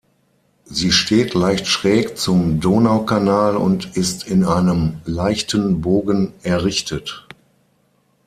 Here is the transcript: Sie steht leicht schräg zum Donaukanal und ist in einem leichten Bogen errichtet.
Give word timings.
Sie 0.65 0.91
steht 0.91 1.35
leicht 1.35 1.67
schräg 1.67 2.17
zum 2.17 2.59
Donaukanal 2.59 3.55
und 3.55 3.95
ist 3.95 4.25
in 4.27 4.43
einem 4.43 4.97
leichten 5.05 5.79
Bogen 5.81 6.33
errichtet. 6.41 7.27